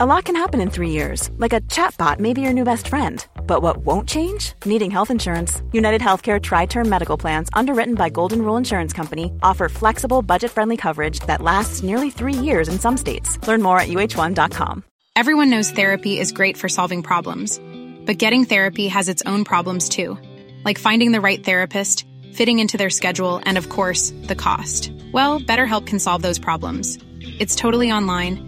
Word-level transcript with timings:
A 0.00 0.06
lot 0.06 0.26
can 0.26 0.36
happen 0.36 0.60
in 0.60 0.70
three 0.70 0.90
years, 0.90 1.28
like 1.38 1.52
a 1.52 1.60
chatbot 1.62 2.20
may 2.20 2.32
be 2.32 2.40
your 2.40 2.52
new 2.52 2.62
best 2.62 2.86
friend. 2.86 3.26
But 3.48 3.62
what 3.62 3.78
won't 3.78 4.08
change? 4.08 4.52
Needing 4.64 4.92
health 4.92 5.10
insurance. 5.10 5.60
United 5.72 6.00
Healthcare 6.00 6.40
Tri 6.40 6.66
Term 6.66 6.88
Medical 6.88 7.18
Plans, 7.18 7.48
underwritten 7.52 7.96
by 7.96 8.08
Golden 8.08 8.42
Rule 8.42 8.56
Insurance 8.56 8.92
Company, 8.92 9.32
offer 9.42 9.68
flexible, 9.68 10.22
budget 10.22 10.52
friendly 10.52 10.76
coverage 10.76 11.18
that 11.26 11.42
lasts 11.42 11.82
nearly 11.82 12.10
three 12.10 12.32
years 12.32 12.68
in 12.68 12.78
some 12.78 12.96
states. 12.96 13.44
Learn 13.48 13.60
more 13.60 13.80
at 13.80 13.88
uh1.com. 13.88 14.84
Everyone 15.16 15.50
knows 15.50 15.72
therapy 15.72 16.16
is 16.16 16.30
great 16.30 16.56
for 16.56 16.68
solving 16.68 17.02
problems, 17.02 17.60
but 18.06 18.18
getting 18.18 18.44
therapy 18.44 18.86
has 18.86 19.08
its 19.08 19.24
own 19.26 19.42
problems 19.42 19.88
too, 19.88 20.16
like 20.64 20.78
finding 20.78 21.10
the 21.10 21.20
right 21.20 21.42
therapist, 21.42 22.06
fitting 22.34 22.60
into 22.60 22.76
their 22.76 22.88
schedule, 22.88 23.40
and 23.42 23.58
of 23.58 23.68
course, 23.68 24.12
the 24.28 24.36
cost. 24.36 24.92
Well, 25.12 25.40
BetterHelp 25.40 25.88
can 25.88 25.98
solve 25.98 26.22
those 26.22 26.38
problems. 26.38 26.98
It's 27.40 27.56
totally 27.56 27.90
online 27.90 28.47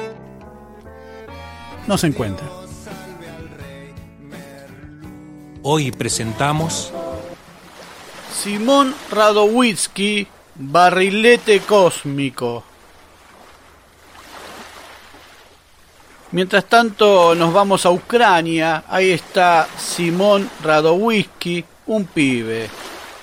no 1.87 1.97
se 1.97 2.07
encuentra. 2.07 2.47
Hoy 5.63 5.91
presentamos 5.91 6.91
Simón 8.33 8.95
Radowitzki, 9.11 10.27
Barrilete 10.55 11.59
Cósmico. 11.59 12.63
Mientras 16.31 16.65
tanto 16.65 17.35
nos 17.35 17.53
vamos 17.53 17.85
a 17.85 17.91
Ucrania, 17.91 18.85
ahí 18.87 19.11
está 19.11 19.67
Simón 19.77 20.49
Radowitzki, 20.63 21.63
un 21.87 22.05
pibe, 22.05 22.69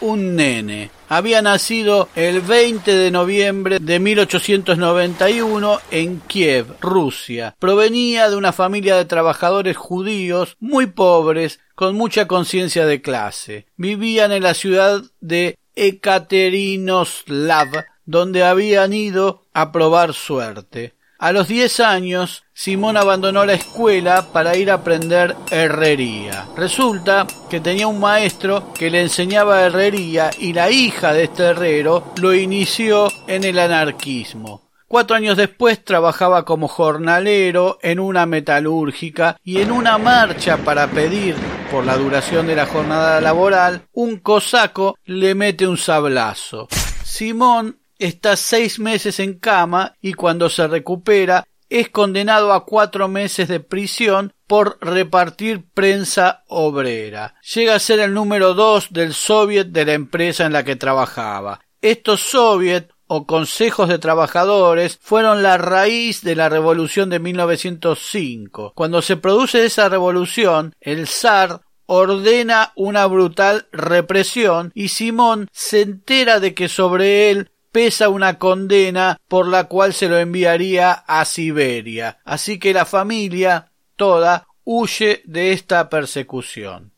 un 0.03 0.37
nene. 0.37 0.98
Había 1.11 1.41
nacido 1.41 2.11
el 2.17 2.43
20 2.43 2.95
de 2.95 3.11
noviembre 3.11 3.79
de 3.81 3.99
1891 3.99 5.81
en 5.91 6.21
Kiev, 6.21 6.67
Rusia. 6.83 7.57
Provenía 7.59 8.29
de 8.29 8.37
una 8.37 8.53
familia 8.53 8.95
de 8.97 9.07
trabajadores 9.07 9.79
judíos 9.79 10.59
muy 10.61 10.85
pobres, 10.85 11.61
con 11.75 11.95
mucha 11.95 12.29
conciencia 12.29 12.85
de 12.85 13.01
clase. 13.01 13.65
Vivían 13.77 14.33
en 14.33 14.43
la 14.43 14.53
ciudad 14.53 15.01
de 15.21 15.59
Ekaterinoslav, 15.77 17.87
donde 18.05 18.45
habían 18.45 18.93
ido 18.93 19.47
a 19.55 19.73
probar 19.73 20.13
suerte. 20.13 20.98
A 21.21 21.33
los 21.33 21.49
diez 21.49 21.81
años, 21.81 22.45
Simón 22.55 22.97
abandonó 22.97 23.45
la 23.45 23.55
escuela 23.55 24.29
para 24.33 24.57
ir 24.57 24.71
a 24.71 24.75
aprender 24.75 25.35
herrería. 25.51 26.47
Resulta 26.57 27.27
que 27.51 27.59
tenía 27.59 27.89
un 27.89 27.99
maestro 27.99 28.73
que 28.73 28.89
le 28.89 29.03
enseñaba 29.03 29.63
herrería 29.63 30.31
y 30.39 30.53
la 30.53 30.71
hija 30.71 31.13
de 31.13 31.25
este 31.25 31.43
herrero 31.43 32.13
lo 32.21 32.33
inició 32.35 33.09
en 33.27 33.43
el 33.43 33.59
anarquismo. 33.59 34.71
Cuatro 34.87 35.17
años 35.17 35.37
después 35.37 35.85
trabajaba 35.85 36.45
como 36.45 36.69
jornalero 36.69 37.79
en 37.83 37.99
una 37.99 38.25
metalúrgica 38.25 39.41
y 39.43 39.61
en 39.61 39.73
una 39.73 39.99
marcha 39.99 40.59
para 40.59 40.87
pedir 40.87 41.35
por 41.73 41.85
la 41.85 41.97
duración 41.97 42.47
de 42.47 42.55
la 42.55 42.67
jornada 42.67 43.21
laboral, 43.21 43.83
un 43.93 44.19
cosaco 44.19 44.97
le 45.05 45.35
mete 45.35 45.67
un 45.67 45.79
sablazo. 45.79 46.69
Simón 47.03 47.78
está 47.99 48.37
seis 48.37 48.79
meses 48.79 49.21
en 49.21 49.39
cama 49.39 49.97
y 50.01 50.15
cuando 50.15 50.49
se 50.49 50.67
recupera 50.67 51.47
es 51.69 51.91
condenado 51.91 52.53
a 52.53 52.65
cuatro 52.65 53.09
meses 53.09 53.49
de 53.49 53.61
prisión 53.61 54.33
por 54.47 54.79
repartir 54.81 55.67
prensa 55.75 56.45
obrera. 56.49 57.35
Llega 57.55 57.75
a 57.75 57.79
ser 57.79 58.01
el 58.01 58.15
número 58.15 58.55
dos 58.55 58.89
del 58.91 59.13
soviet 59.13 59.67
de 59.69 59.85
la 59.85 59.93
empresa 59.93 60.47
en 60.47 60.55
la 60.55 60.65
que 60.65 60.77
trabajaba. 60.77 61.61
Estos 61.83 62.21
soviets 62.21 62.89
o 63.07 63.27
consejos 63.27 63.89
de 63.89 63.99
trabajadores 63.99 64.99
fueron 65.01 65.43
la 65.43 65.59
raíz 65.59 66.23
de 66.23 66.37
la 66.37 66.49
revolución 66.49 67.11
de 67.11 67.19
1905. 67.19 68.73
Cuando 68.75 69.03
se 69.03 69.17
produce 69.17 69.65
esa 69.65 69.89
revolución, 69.89 70.75
el 70.81 71.07
zar 71.07 71.63
ordena 71.87 72.73
una 72.77 73.07
brutal 73.07 73.67
represión 73.73 74.73
y 74.75 74.89
Simón 74.89 75.49
se 75.53 75.81
entera 75.81 76.39
de 76.39 76.53
que 76.55 76.69
sobre 76.69 77.31
él 77.31 77.51
pesa 77.73 78.09
una 78.09 78.39
condena 78.39 79.19
por 79.29 79.49
la 79.49 79.65
cual 79.65 79.93
se 79.93 80.09
lo 80.09 80.19
enviaría 80.19 80.93
a 80.93 81.25
Siberia. 81.25 82.19
Así 82.25 82.59
que 82.59 82.73
la 82.73 82.85
familia 82.85 83.73
toda 83.97 84.47
huye 84.65 85.23
de 85.25 85.53
esta 85.53 85.89
persecución. 85.89 86.93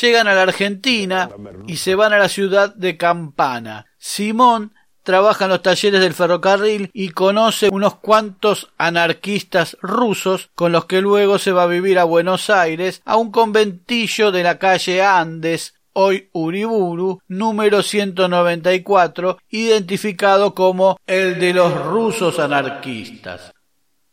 Llegan 0.00 0.28
a 0.28 0.34
la 0.34 0.42
Argentina 0.42 1.30
y 1.66 1.76
se 1.76 1.94
van 1.94 2.12
a 2.12 2.18
la 2.18 2.28
ciudad 2.28 2.74
de 2.74 2.96
Campana. 2.96 3.86
Simón 3.96 4.74
trabaja 5.02 5.46
en 5.46 5.52
los 5.52 5.62
talleres 5.62 6.02
del 6.02 6.12
ferrocarril 6.12 6.90
y 6.92 7.08
conoce 7.10 7.70
unos 7.72 7.94
cuantos 7.94 8.70
anarquistas 8.76 9.78
rusos 9.80 10.50
con 10.54 10.72
los 10.72 10.84
que 10.84 11.00
luego 11.00 11.38
se 11.38 11.52
va 11.52 11.62
a 11.62 11.66
vivir 11.66 11.98
a 11.98 12.04
Buenos 12.04 12.50
Aires 12.50 13.00
a 13.06 13.16
un 13.16 13.30
conventillo 13.30 14.30
de 14.30 14.42
la 14.42 14.58
calle 14.58 15.02
Andes 15.02 15.77
hoy 15.92 16.28
Uriburu, 16.32 17.20
número 17.28 17.82
194, 17.82 19.38
identificado 19.50 20.54
como 20.54 20.98
el 21.06 21.38
de 21.38 21.52
los 21.54 21.74
rusos 21.84 22.38
anarquistas. 22.38 23.52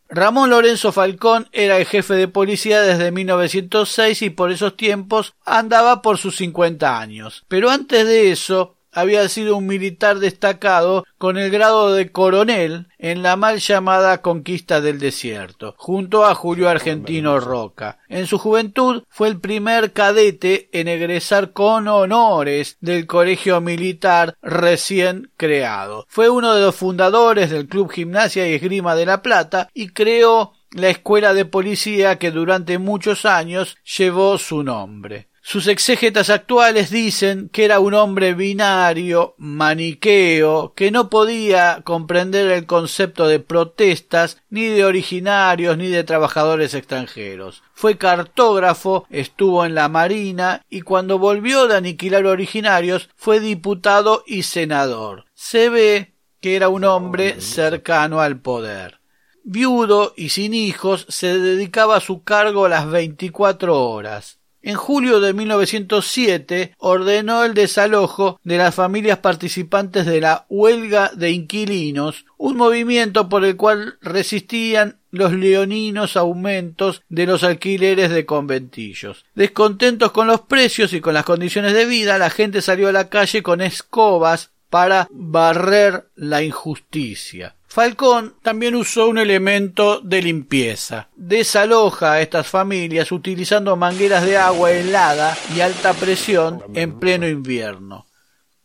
Ramón 0.08 0.50
Lorenzo 0.50 0.92
Falcón 0.92 1.48
era 1.50 1.78
el 1.78 1.86
jefe 1.86 2.14
de 2.14 2.28
policía 2.28 2.80
desde 2.80 3.10
1906 3.10 4.22
y 4.22 4.30
por 4.30 4.52
esos 4.52 4.76
tiempos 4.76 5.34
andaba 5.44 6.00
por 6.00 6.18
sus 6.18 6.36
50 6.36 6.98
años. 6.98 7.44
Pero 7.48 7.70
antes 7.70 8.06
de 8.06 8.30
eso, 8.30 8.75
había 8.96 9.28
sido 9.28 9.58
un 9.58 9.66
militar 9.66 10.20
destacado 10.20 11.04
con 11.18 11.36
el 11.36 11.50
grado 11.50 11.92
de 11.92 12.10
coronel 12.10 12.88
en 12.98 13.22
la 13.22 13.36
mal 13.36 13.58
llamada 13.58 14.22
conquista 14.22 14.80
del 14.80 14.98
desierto, 14.98 15.74
junto 15.76 16.24
a 16.24 16.34
Julio 16.34 16.70
Argentino 16.70 17.38
Roca. 17.38 17.98
En 18.08 18.26
su 18.26 18.38
juventud 18.38 19.04
fue 19.10 19.28
el 19.28 19.38
primer 19.38 19.92
cadete 19.92 20.70
en 20.72 20.88
egresar 20.88 21.52
con 21.52 21.88
honores 21.88 22.78
del 22.80 23.06
colegio 23.06 23.60
militar 23.60 24.34
recién 24.40 25.30
creado. 25.36 26.06
Fue 26.08 26.30
uno 26.30 26.54
de 26.54 26.62
los 26.62 26.74
fundadores 26.74 27.50
del 27.50 27.68
Club 27.68 27.92
Gimnasia 27.92 28.48
y 28.48 28.54
Esgrima 28.54 28.96
de 28.96 29.04
La 29.04 29.20
Plata 29.20 29.68
y 29.74 29.88
creó 29.88 30.54
la 30.70 30.88
escuela 30.88 31.34
de 31.34 31.44
policía 31.44 32.18
que 32.18 32.30
durante 32.30 32.78
muchos 32.78 33.26
años 33.26 33.76
llevó 33.84 34.38
su 34.38 34.62
nombre. 34.62 35.28
Sus 35.48 35.68
exégetas 35.68 36.28
actuales 36.28 36.90
dicen 36.90 37.48
que 37.50 37.64
era 37.64 37.78
un 37.78 37.94
hombre 37.94 38.34
binario, 38.34 39.36
maniqueo, 39.38 40.72
que 40.74 40.90
no 40.90 41.08
podía 41.08 41.82
comprender 41.84 42.50
el 42.50 42.66
concepto 42.66 43.28
de 43.28 43.38
protestas, 43.38 44.42
ni 44.50 44.64
de 44.64 44.84
originarios, 44.84 45.78
ni 45.78 45.86
de 45.86 46.02
trabajadores 46.02 46.74
extranjeros. 46.74 47.62
Fue 47.74 47.96
cartógrafo, 47.96 49.06
estuvo 49.08 49.64
en 49.64 49.76
la 49.76 49.88
Marina 49.88 50.62
y 50.68 50.80
cuando 50.80 51.20
volvió 51.20 51.68
de 51.68 51.76
aniquilar 51.76 52.26
originarios 52.26 53.08
fue 53.14 53.38
diputado 53.38 54.24
y 54.26 54.42
senador. 54.42 55.26
se 55.32 55.68
ve 55.68 56.14
que 56.40 56.56
era 56.56 56.68
un 56.68 56.82
hombre 56.82 57.40
cercano 57.40 58.20
al 58.20 58.40
poder. 58.40 58.98
Viudo 59.44 60.12
y 60.16 60.30
sin 60.30 60.54
hijos, 60.54 61.06
se 61.08 61.38
dedicaba 61.38 61.98
a 61.98 62.00
su 62.00 62.24
cargo 62.24 62.66
las 62.66 62.90
veinticuatro 62.90 63.80
horas. 63.80 64.40
En 64.66 64.74
julio 64.74 65.20
de 65.20 65.32
1907 65.32 66.74
ordenó 66.78 67.44
el 67.44 67.54
desalojo 67.54 68.40
de 68.42 68.58
las 68.58 68.74
familias 68.74 69.18
participantes 69.18 70.06
de 70.06 70.20
la 70.20 70.44
huelga 70.48 71.12
de 71.14 71.30
inquilinos, 71.30 72.24
un 72.36 72.56
movimiento 72.56 73.28
por 73.28 73.44
el 73.44 73.54
cual 73.54 73.96
resistían 74.02 74.96
los 75.12 75.32
leoninos 75.32 76.16
aumentos 76.16 77.02
de 77.08 77.26
los 77.26 77.44
alquileres 77.44 78.10
de 78.10 78.26
conventillos. 78.26 79.24
Descontentos 79.36 80.10
con 80.10 80.26
los 80.26 80.40
precios 80.40 80.92
y 80.94 81.00
con 81.00 81.14
las 81.14 81.24
condiciones 81.24 81.72
de 81.72 81.86
vida, 81.86 82.18
la 82.18 82.30
gente 82.30 82.60
salió 82.60 82.88
a 82.88 82.92
la 82.92 83.08
calle 83.08 83.44
con 83.44 83.60
escobas 83.60 84.50
para 84.68 85.06
barrer 85.12 86.08
la 86.16 86.42
injusticia. 86.42 87.54
Falcón 87.68 88.36
también 88.42 88.74
usó 88.74 89.08
un 89.08 89.18
elemento 89.18 90.00
de 90.00 90.22
limpieza. 90.22 91.08
Desaloja 91.16 92.12
a 92.12 92.20
estas 92.20 92.46
familias 92.46 93.12
utilizando 93.12 93.76
mangueras 93.76 94.24
de 94.24 94.36
agua 94.36 94.70
helada 94.72 95.36
y 95.54 95.60
alta 95.60 95.92
presión 95.92 96.62
en 96.74 96.98
pleno 96.98 97.28
invierno. 97.28 98.06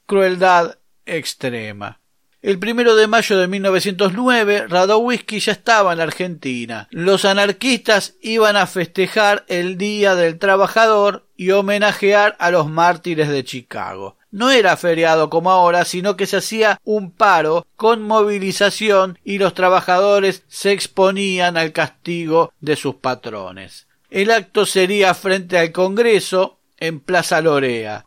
Crueldad 0.05 0.77
extrema. 1.05 1.99
El 2.41 2.57
primero 2.57 2.95
de 2.95 3.05
mayo 3.05 3.37
de 3.37 3.47
1909, 3.47 4.67
Radowisky 4.67 5.39
ya 5.39 5.51
estaba 5.51 5.93
en 5.93 5.99
Argentina. 5.99 6.87
Los 6.89 7.25
anarquistas 7.25 8.15
iban 8.21 8.55
a 8.55 8.65
festejar 8.65 9.45
el 9.47 9.77
Día 9.77 10.15
del 10.15 10.39
Trabajador 10.39 11.27
y 11.35 11.51
homenajear 11.51 12.35
a 12.39 12.49
los 12.49 12.67
mártires 12.67 13.29
de 13.29 13.43
Chicago 13.43 14.17
no 14.31 14.49
era 14.49 14.75
feriado 14.77 15.29
como 15.29 15.51
ahora, 15.51 15.85
sino 15.85 16.15
que 16.15 16.25
se 16.25 16.37
hacía 16.37 16.79
un 16.83 17.11
paro 17.11 17.67
con 17.75 18.01
movilización 18.01 19.19
y 19.23 19.37
los 19.37 19.53
trabajadores 19.53 20.43
se 20.47 20.71
exponían 20.71 21.57
al 21.57 21.73
castigo 21.73 22.53
de 22.59 22.75
sus 22.75 22.95
patrones. 22.95 23.87
El 24.09 24.31
acto 24.31 24.65
sería 24.65 25.13
frente 25.13 25.57
al 25.57 25.71
Congreso 25.71 26.57
en 26.77 26.99
Plaza 26.99 27.41
Lorea. 27.41 28.05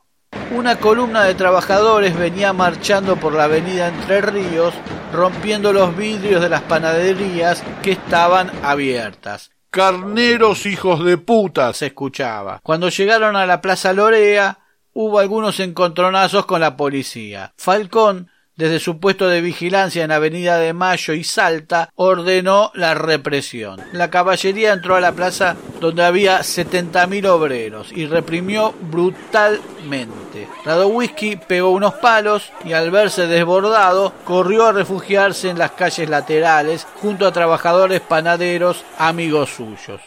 Una 0.51 0.77
columna 0.77 1.25
de 1.25 1.35
trabajadores 1.35 2.17
venía 2.17 2.53
marchando 2.53 3.17
por 3.17 3.33
la 3.35 3.45
avenida 3.45 3.89
Entre 3.89 4.21
Ríos, 4.21 4.75
rompiendo 5.13 5.73
los 5.73 5.97
vidrios 5.97 6.43
de 6.43 6.49
las 6.49 6.63
panaderías 6.63 7.63
que 7.83 7.93
estaban 7.93 8.51
abiertas. 8.63 9.51
Carneros 9.71 10.67
hijos 10.67 11.05
de 11.05 11.19
puta 11.19 11.73
se 11.73 11.87
escuchaba. 11.87 12.61
Cuando 12.63 12.89
llegaron 12.89 13.37
a 13.37 13.47
la 13.47 13.61
Plaza 13.61 13.93
Lorea, 13.93 14.59
hubo 14.95 15.19
algunos 15.19 15.61
encontronazos 15.61 16.47
con 16.47 16.61
la 16.61 16.77
policía. 16.77 17.53
Falcón, 17.57 18.31
desde 18.57 18.79
su 18.79 19.01
puesto 19.01 19.29
de 19.29 19.41
vigilancia 19.41 20.05
en 20.05 20.13
Avenida 20.13 20.59
de 20.59 20.73
Mayo 20.73 21.13
y 21.13 21.25
Salta, 21.25 21.91
ordenó 21.97 22.71
la 22.75 22.95
represión. 22.95 23.81
La 23.93 24.11
caballería 24.11 24.73
entró 24.73 24.95
a 24.95 25.01
la 25.01 25.11
plaza 25.13 25.57
donde 25.81 26.05
había 26.05 26.43
setenta 26.45 27.09
mil 27.09 27.27
obreros 27.27 27.91
y 27.93 28.07
reprimió 28.07 28.73
brutalmente. 28.81 30.49
Radowisky 30.65 31.37
pegó 31.37 31.71
unos 31.71 31.95
palos 31.95 32.53
y 32.65 32.75
al 32.75 32.93
verse 32.93 33.27
desbordado 33.27 34.13
corrió 34.25 34.67
a 34.67 34.73
refugiarse 34.73 35.51
en 35.51 35.59
las 35.59 35.73
calles 35.73 36.09
laterales 36.09 36.87
junto 37.03 37.27
a 37.27 37.33
trabajadores 37.33 38.01
panaderos 38.01 38.85
amigos 38.99 39.51
suyos. 39.51 40.01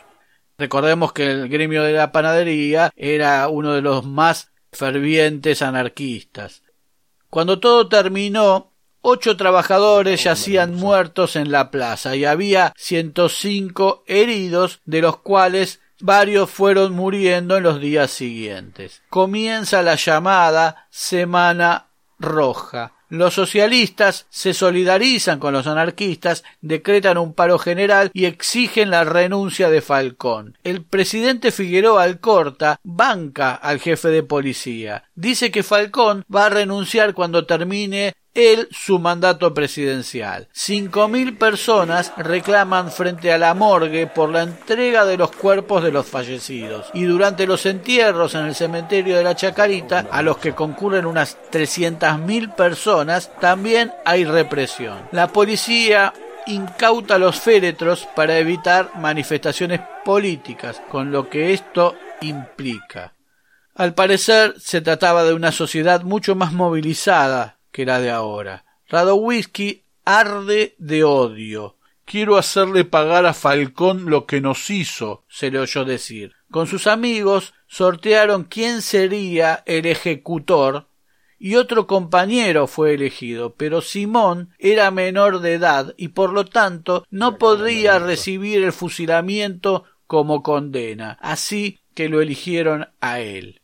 Recordemos 0.57 1.11
que 1.11 1.29
el 1.29 1.49
gremio 1.49 1.83
de 1.83 1.91
la 1.91 2.11
panadería 2.13 2.91
era 2.95 3.47
uno 3.49 3.73
de 3.73 3.81
los 3.81 4.05
más 4.05 4.51
fervientes 4.77 5.61
anarquistas. 5.61 6.63
Cuando 7.29 7.59
todo 7.59 7.87
terminó, 7.89 8.71
ocho 9.01 9.37
trabajadores 9.37 10.23
yacían 10.23 10.75
muertos 10.75 11.35
en 11.35 11.51
la 11.51 11.71
plaza 11.71 12.15
y 12.15 12.25
había 12.25 12.73
ciento 12.77 13.29
cinco 13.29 14.03
heridos, 14.07 14.81
de 14.85 15.01
los 15.01 15.17
cuales 15.17 15.81
varios 15.99 16.49
fueron 16.49 16.93
muriendo 16.93 17.57
en 17.57 17.63
los 17.63 17.81
días 17.81 18.11
siguientes. 18.11 19.01
Comienza 19.09 19.81
la 19.81 19.95
llamada 19.95 20.87
Semana 20.89 21.87
Roja, 22.19 22.93
los 23.09 23.33
socialistas 23.33 24.25
se 24.29 24.53
solidarizan 24.53 25.39
con 25.39 25.53
los 25.53 25.67
anarquistas, 25.67 26.43
decretan 26.61 27.17
un 27.17 27.33
paro 27.33 27.57
general 27.59 28.11
y 28.13 28.25
exigen 28.25 28.89
la 28.89 29.03
renuncia 29.03 29.69
de 29.69 29.81
Falcón. 29.81 30.57
El 30.63 30.83
presidente 30.83 31.51
Figueroa 31.51 32.03
Alcorta 32.03 32.79
banca 32.83 33.53
al 33.55 33.79
jefe 33.79 34.09
de 34.09 34.23
policía. 34.23 35.05
Dice 35.15 35.51
que 35.51 35.63
Falcón 35.63 36.25
va 36.33 36.47
a 36.47 36.49
renunciar 36.49 37.13
cuando 37.13 37.45
termine 37.45 38.13
él 38.37 38.67
su 38.71 38.99
mandato 38.99 39.53
presidencial. 39.53 40.47
Cinco 40.51 41.07
mil 41.07 41.37
personas 41.37 42.13
reclaman 42.17 42.91
frente 42.91 43.33
a 43.33 43.39
la 43.39 43.55
morgue 43.55 44.05
por 44.05 44.29
la 44.29 44.43
entrega 44.43 45.05
de 45.05 45.17
los 45.17 45.31
cuerpos 45.31 45.83
de 45.83 45.91
los 45.91 46.05
fallecidos. 46.05 46.85
Y 46.93 47.03
durante 47.03 47.47
los 47.47 47.65
entierros 47.65 48.35
en 48.35 48.45
el 48.45 48.55
cementerio 48.55 49.17
de 49.17 49.23
la 49.23 49.35
Chacarita, 49.35 50.05
a 50.11 50.21
los 50.21 50.37
que 50.37 50.53
concurren 50.53 51.07
unas 51.07 51.37
trescientas 51.49 52.19
mil 52.19 52.51
personas, 52.51 53.31
también 53.41 53.91
hay 54.05 54.23
represión. 54.23 54.97
La 55.11 55.27
policía 55.29 56.13
incauta 56.45 57.17
los 57.17 57.39
féretros 57.39 58.07
para 58.15 58.37
evitar 58.37 58.91
manifestaciones 58.97 59.81
políticas, 60.05 60.79
con 60.89 61.11
lo 61.11 61.27
que 61.27 61.53
esto 61.53 61.95
implica. 62.21 63.13
Al 63.73 63.93
parecer 63.93 64.55
se 64.59 64.81
trataba 64.81 65.23
de 65.23 65.33
una 65.33 65.51
sociedad 65.51 66.03
mucho 66.03 66.35
más 66.35 66.53
movilizada 66.53 67.56
de 67.85 68.09
ahora. 68.09 68.65
Radowisky 68.87 69.83
arde 70.05 70.75
de 70.77 71.03
odio. 71.03 71.77
Quiero 72.05 72.37
hacerle 72.37 72.85
pagar 72.85 73.25
a 73.25 73.33
Falcón 73.33 74.09
lo 74.09 74.25
que 74.25 74.39
nos 74.39 74.69
hizo, 74.69 75.25
se 75.27 75.51
le 75.51 75.59
oyó 75.59 75.83
decir. 75.83 76.33
Con 76.49 76.65
sus 76.65 76.87
amigos 76.87 77.53
sortearon 77.67 78.45
quién 78.45 78.81
sería 78.81 79.63
el 79.65 79.85
ejecutor 79.85 80.87
y 81.37 81.55
otro 81.55 81.85
compañero 81.85 82.65
fue 82.65 82.93
elegido, 82.93 83.55
pero 83.55 83.81
Simón 83.81 84.53
era 84.57 84.89
menor 84.89 85.41
de 85.41 85.53
edad 85.53 85.93
y 85.97 86.09
por 86.09 86.31
lo 86.31 86.45
tanto 86.45 87.05
no 87.11 87.37
podría 87.37 87.99
recibir 87.99 88.63
el 88.63 88.71
fusilamiento 88.71 89.83
como 90.07 90.41
condena, 90.41 91.17
así 91.21 91.79
que 91.93 92.09
lo 92.09 92.21
eligieron 92.21 92.87
a 93.01 93.19
él. 93.19 93.61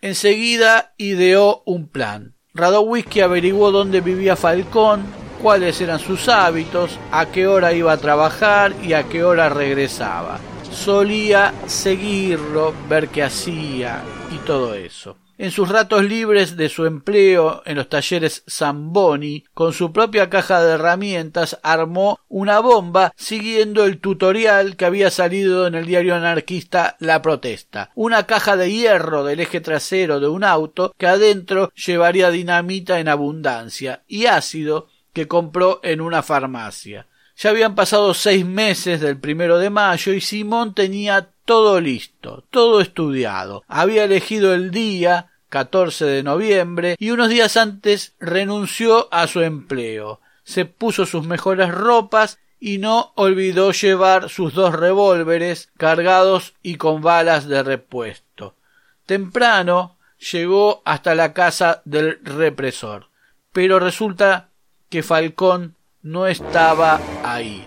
Enseguida 0.00 0.94
ideó 0.96 1.62
un 1.66 1.88
plan. 1.88 2.35
Radowisky 2.56 3.20
averiguó 3.20 3.70
dónde 3.70 4.00
vivía 4.00 4.34
Falcón, 4.34 5.02
cuáles 5.42 5.78
eran 5.82 5.98
sus 5.98 6.26
hábitos, 6.30 6.98
a 7.12 7.26
qué 7.26 7.46
hora 7.46 7.74
iba 7.74 7.92
a 7.92 7.98
trabajar 7.98 8.72
y 8.82 8.94
a 8.94 9.04
qué 9.04 9.22
hora 9.24 9.50
regresaba. 9.50 10.38
Solía 10.72 11.52
seguirlo, 11.66 12.72
ver 12.88 13.08
qué 13.08 13.24
hacía 13.24 14.02
y 14.34 14.38
todo 14.46 14.72
eso. 14.72 15.18
En 15.38 15.50
sus 15.50 15.68
ratos 15.68 16.02
libres 16.02 16.56
de 16.56 16.70
su 16.70 16.86
empleo 16.86 17.62
en 17.66 17.76
los 17.76 17.90
talleres 17.90 18.42
Zamboni, 18.48 19.44
con 19.52 19.74
su 19.74 19.92
propia 19.92 20.30
caja 20.30 20.62
de 20.62 20.72
herramientas, 20.72 21.58
armó 21.62 22.20
una 22.28 22.60
bomba 22.60 23.12
siguiendo 23.16 23.84
el 23.84 23.98
tutorial 23.98 24.76
que 24.76 24.86
había 24.86 25.10
salido 25.10 25.66
en 25.66 25.74
el 25.74 25.84
diario 25.84 26.14
anarquista 26.14 26.96
La 27.00 27.20
Protesta. 27.20 27.90
Una 27.94 28.24
caja 28.24 28.56
de 28.56 28.72
hierro 28.72 29.24
del 29.24 29.40
eje 29.40 29.60
trasero 29.60 30.20
de 30.20 30.28
un 30.28 30.42
auto 30.42 30.94
que 30.96 31.06
adentro 31.06 31.70
llevaría 31.74 32.30
dinamita 32.30 32.98
en 32.98 33.08
abundancia 33.08 34.04
y 34.08 34.24
ácido 34.24 34.88
que 35.12 35.28
compró 35.28 35.80
en 35.82 36.00
una 36.00 36.22
farmacia. 36.22 37.08
Ya 37.36 37.50
habían 37.50 37.74
pasado 37.74 38.14
seis 38.14 38.46
meses 38.46 39.02
del 39.02 39.18
primero 39.18 39.58
de 39.58 39.68
mayo 39.68 40.14
y 40.14 40.22
Simón 40.22 40.74
tenía 40.74 41.28
todo 41.46 41.80
listo, 41.80 42.44
todo 42.50 42.82
estudiado. 42.82 43.64
Había 43.68 44.04
elegido 44.04 44.52
el 44.52 44.70
día, 44.70 45.30
14 45.48 46.04
de 46.04 46.22
noviembre, 46.22 46.96
y 46.98 47.12
unos 47.12 47.30
días 47.30 47.56
antes 47.56 48.14
renunció 48.20 49.08
a 49.12 49.26
su 49.26 49.40
empleo. 49.40 50.20
Se 50.44 50.66
puso 50.66 51.06
sus 51.06 51.26
mejores 51.26 51.70
ropas 51.70 52.38
y 52.60 52.78
no 52.78 53.12
olvidó 53.14 53.72
llevar 53.72 54.28
sus 54.28 54.54
dos 54.54 54.74
revólveres 54.74 55.70
cargados 55.76 56.54
y 56.62 56.76
con 56.76 57.00
balas 57.00 57.46
de 57.46 57.62
repuesto. 57.62 58.54
Temprano 59.06 59.96
llegó 60.32 60.82
hasta 60.84 61.14
la 61.14 61.32
casa 61.32 61.82
del 61.84 62.18
represor, 62.24 63.08
pero 63.52 63.78
resulta 63.78 64.50
que 64.88 65.02
Falcón 65.02 65.76
no 66.02 66.26
estaba 66.26 67.00
ahí. 67.24 67.66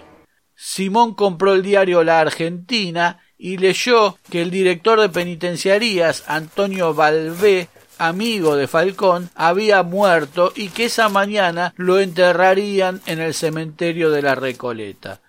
Simón 0.55 1.15
compró 1.15 1.53
el 1.53 1.63
diario 1.63 2.03
La 2.03 2.19
Argentina 2.19 3.21
y 3.39 3.57
leyó 3.57 4.17
que 4.29 4.41
el 4.41 4.51
director 4.51 4.99
de 4.99 5.07
penitenciarías, 5.07 6.25
Antonio 6.27 6.93
Valvé, 6.93 7.69
amigo 7.97 8.57
de 8.57 8.67
Falcón, 8.67 9.29
había 9.33 9.81
muerto 9.81 10.51
y 10.55 10.67
que 10.69 10.85
esa 10.85 11.07
mañana 11.07 11.73
lo 11.77 11.99
enterrarían 11.99 13.01
en 13.05 13.19
el 13.19 13.33
cementerio 13.33 14.11
de 14.11 14.21
la 14.21 14.35
Recoleta. 14.35 15.21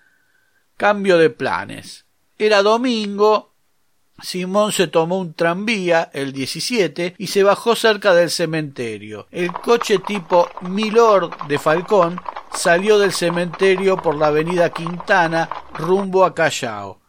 Cambio 0.76 1.18
de 1.18 1.30
planes. 1.30 2.04
Era 2.36 2.62
domingo, 2.62 3.54
Simón 4.20 4.72
se 4.72 4.88
tomó 4.88 5.18
un 5.18 5.34
tranvía, 5.34 6.10
el 6.12 6.32
17, 6.32 7.14
y 7.16 7.28
se 7.28 7.44
bajó 7.44 7.76
cerca 7.76 8.12
del 8.12 8.30
cementerio. 8.30 9.28
El 9.30 9.52
coche 9.52 9.98
tipo 9.98 10.48
Milord 10.62 11.46
de 11.46 11.58
Falcón 11.58 12.20
salió 12.52 12.98
del 12.98 13.12
cementerio 13.12 13.96
por 13.96 14.16
la 14.16 14.26
avenida 14.28 14.70
Quintana 14.70 15.48
rumbo 15.74 16.24
a 16.24 16.34
Callao. 16.34 16.99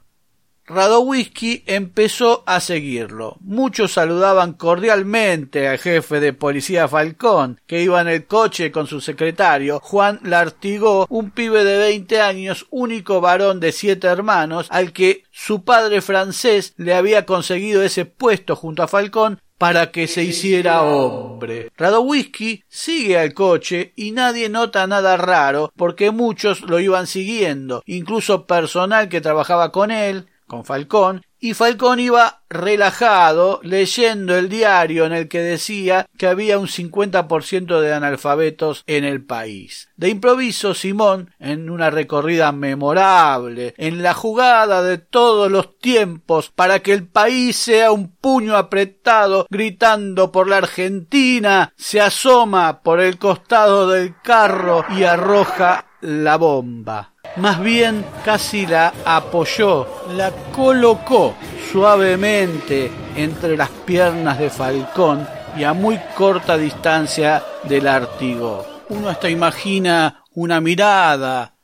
Radowisky 0.72 1.64
empezó 1.66 2.44
a 2.46 2.62
seguirlo. 2.62 3.36
Muchos 3.42 3.92
saludaban 3.92 4.54
cordialmente 4.54 5.68
al 5.68 5.78
jefe 5.80 6.22
de 6.22 6.32
policía 6.32 6.88
Falcón, 6.88 7.60
que 7.68 7.82
iba 7.82 8.00
en 8.00 8.08
el 8.08 8.26
coche 8.26 8.72
con 8.72 8.88
su 8.88 9.02
secretario, 9.02 9.82
Juan 9.82 10.22
Lartigó, 10.24 11.08
un 11.10 11.32
pibe 11.32 11.66
de 11.66 11.78
veinte 11.78 12.22
años, 12.22 12.68
único 12.70 13.20
varón 13.20 13.60
de 13.60 13.74
siete 13.74 14.08
hermanos, 14.08 14.68
al 14.70 14.94
que 14.94 15.24
su 15.30 15.66
padre 15.66 16.02
francés 16.02 16.74
le 16.78 16.94
había 16.94 17.26
conseguido 17.26 17.84
ese 17.84 18.06
puesto 18.06 18.56
junto 18.56 18.82
a 18.82 18.88
Falcón 18.88 19.42
para 19.62 19.92
que 19.92 20.08
se 20.08 20.24
hiciera 20.24 20.82
hombre. 20.82 21.70
Radowisky 21.78 22.64
sigue 22.68 23.20
al 23.20 23.36
coche 23.36 23.94
y 23.96 24.12
nadie 24.12 24.50
nota 24.50 24.88
nada 24.88 25.18
raro 25.18 25.72
porque 25.76 26.10
muchos 26.10 26.62
lo 26.62 26.80
iban 26.80 27.06
siguiendo, 27.06 27.84
incluso 27.86 28.48
personal 28.48 29.08
que 29.08 29.22
trabajaba 29.22 29.72
con 29.72 29.92
él, 29.92 30.26
con 30.52 30.66
Falcón, 30.66 31.22
y 31.40 31.54
Falcón 31.54 32.02
iba 32.02 32.42
relajado 32.50 33.62
leyendo 33.64 34.38
el 34.38 34.50
diario 34.50 35.06
en 35.06 35.14
el 35.14 35.30
que 35.30 35.40
decía 35.40 36.06
que 36.18 36.28
había 36.28 36.60
un 36.60 36.68
50% 36.68 37.80
de 37.80 37.94
analfabetos 37.94 38.84
en 38.86 39.06
el 39.06 39.24
país. 39.24 39.90
De 39.96 40.10
improviso, 40.10 40.74
Simón, 40.74 41.34
en 41.40 41.70
una 41.70 41.90
recorrida 41.90 42.52
memorable, 42.52 43.74
en 43.78 44.04
la 44.04 44.14
jugada 44.14 44.84
de 44.84 44.98
todos 44.98 45.50
los 45.50 45.80
tiempos 45.80 46.52
para 46.54 46.80
que 46.80 46.92
el 46.92 47.08
país 47.08 47.56
sea 47.56 47.94
un 47.94 48.10
puño 48.10 48.58
apretado, 48.58 49.48
gritando 49.50 50.34
por 50.34 50.50
la 50.50 50.58
Argentina, 50.58 51.72
se 51.78 52.02
asoma 52.02 52.82
por 52.82 53.00
el 53.00 53.18
costado 53.18 53.90
del 53.90 54.16
carro 54.22 54.84
y 54.90 55.04
arroja 55.04 55.86
la 56.02 56.36
bomba 56.36 57.11
más 57.38 57.62
bien 57.62 58.06
casi 58.26 58.66
la 58.66 58.94
apoyó, 59.06 59.88
la 60.14 60.32
colocó 60.52 61.36
suavemente 61.72 62.92
entre 63.16 63.56
las 63.56 63.70
piernas 63.70 64.40
de 64.40 64.50
Falcón 64.50 65.28
y 65.56 65.64
a 65.64 65.74
muy 65.74 66.00
corta 66.16 66.58
distancia 66.58 67.44
del 67.64 67.88
artigo. 67.88 68.66
Uno 68.90 69.10
hasta 69.10 69.30
imagina 69.30 70.24
una 70.34 70.60
mirada, 70.62 71.56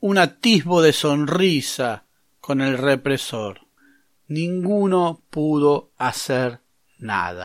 un 0.00 0.18
atisbo 0.18 0.82
de 0.82 0.92
sonrisa 0.92 2.04
con 2.40 2.60
el 2.60 2.76
represor. 2.78 3.60
Ninguno 4.28 5.22
pudo 5.30 5.92
hacer 5.98 6.60
nada. 6.98 7.44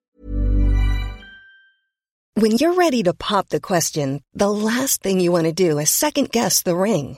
When 2.35 2.57
you're 2.57 2.73
ready 2.73 3.03
to 3.03 3.13
pop 3.13 3.49
the 3.49 3.59
question, 3.59 4.21
the 4.33 4.49
last 4.49 5.01
thing 5.01 5.19
you 5.19 5.33
want 5.33 5.45
to 5.45 5.51
do 5.51 5.77
is 5.77 5.89
second 5.89 6.31
guess 6.31 6.63
the 6.63 6.75
ring. 6.75 7.17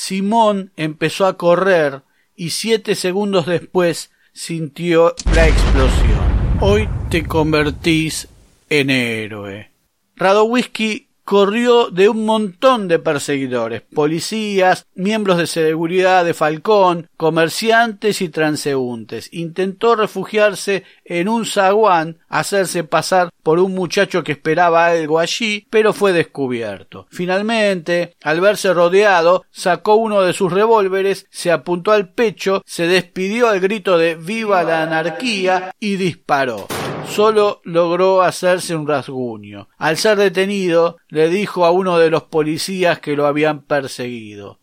Simón 0.00 0.70
empezó 0.76 1.26
a 1.26 1.36
correr 1.36 2.04
y 2.36 2.50
siete 2.50 2.94
segundos 2.94 3.46
después 3.46 4.12
sintió 4.32 5.16
la 5.34 5.48
explosión. 5.48 6.58
Hoy 6.60 6.88
te 7.10 7.26
convertís 7.26 8.28
en 8.70 8.90
héroe. 8.90 9.72
Radowisky 10.14 11.07
corrió 11.28 11.90
de 11.90 12.08
un 12.08 12.24
montón 12.24 12.88
de 12.88 12.98
perseguidores, 12.98 13.82
policías, 13.82 14.86
miembros 14.94 15.36
de 15.36 15.46
seguridad 15.46 16.24
de 16.24 16.32
Falcón, 16.32 17.10
comerciantes 17.18 18.22
y 18.22 18.30
transeúntes. 18.30 19.28
Intentó 19.34 19.94
refugiarse 19.94 20.84
en 21.04 21.28
un 21.28 21.44
zaguán, 21.44 22.16
hacerse 22.30 22.82
pasar 22.82 23.28
por 23.42 23.58
un 23.58 23.74
muchacho 23.74 24.24
que 24.24 24.32
esperaba 24.32 24.86
algo 24.86 25.18
allí, 25.18 25.66
pero 25.68 25.92
fue 25.92 26.14
descubierto. 26.14 27.06
Finalmente, 27.10 28.16
al 28.22 28.40
verse 28.40 28.72
rodeado, 28.72 29.44
sacó 29.50 29.96
uno 29.96 30.22
de 30.22 30.32
sus 30.32 30.50
revólveres, 30.50 31.26
se 31.28 31.52
apuntó 31.52 31.92
al 31.92 32.08
pecho, 32.08 32.62
se 32.64 32.86
despidió 32.86 33.50
al 33.50 33.60
grito 33.60 33.98
de 33.98 34.14
Viva 34.14 34.62
la 34.62 34.82
anarquía 34.82 35.74
y 35.78 35.96
disparó 35.96 36.66
solo 37.18 37.60
logró 37.64 38.22
hacerse 38.22 38.76
un 38.76 38.86
rasguño. 38.86 39.68
Al 39.76 39.96
ser 39.96 40.18
detenido, 40.18 40.98
le 41.08 41.28
dijo 41.28 41.66
a 41.66 41.72
uno 41.72 41.98
de 41.98 42.10
los 42.10 42.22
policías 42.22 43.00
que 43.00 43.16
lo 43.16 43.26
habían 43.26 43.62
perseguido 43.62 44.60